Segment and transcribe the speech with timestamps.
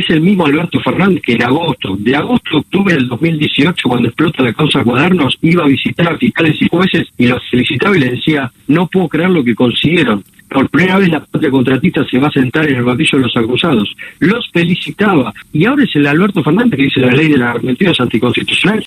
[0.00, 4.08] es el mismo Alberto Fernández que en agosto, de agosto a octubre del 2018, cuando
[4.08, 8.00] explota la causa Cuadernos, iba a visitar a fiscales y jueces y los felicitaba y
[8.00, 10.24] les decía, no puedo creer lo que consiguieron.
[10.50, 13.36] Por primera vez la patria contratista se va a sentar en el banquillo de los
[13.36, 13.94] acusados.
[14.18, 15.32] Los felicitaba.
[15.52, 18.78] Y ahora es el Alberto Fernández que dice la ley de las mentiras anticonstitucionales.